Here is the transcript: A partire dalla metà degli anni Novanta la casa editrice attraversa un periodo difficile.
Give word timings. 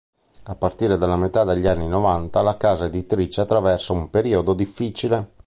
A 0.45 0.55
partire 0.55 0.97
dalla 0.97 1.15
metà 1.15 1.43
degli 1.43 1.67
anni 1.67 1.87
Novanta 1.87 2.41
la 2.41 2.57
casa 2.57 2.85
editrice 2.85 3.41
attraversa 3.41 3.93
un 3.93 4.09
periodo 4.09 4.55
difficile. 4.55 5.33